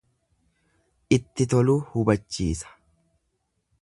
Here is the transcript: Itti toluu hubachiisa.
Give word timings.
Itti 1.17 1.47
toluu 1.53 1.77
hubachiisa. 1.91 2.77